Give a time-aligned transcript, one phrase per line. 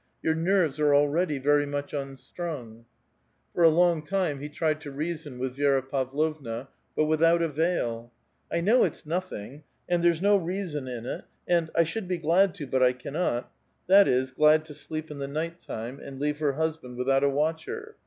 [0.23, 2.85] Your nerves are already very much unstrung."
[3.53, 8.11] For a long time he tried to reason with Vi^ra Pavlovna, but without avail."
[8.51, 12.55] I know it's nothing," and," There's no reason in it," and" I should be glad
[12.55, 13.51] to, but I cannot,"—
[13.89, 17.23] that is, glad to sleep in the night time, and leave her hus band without
[17.23, 17.95] a watcher.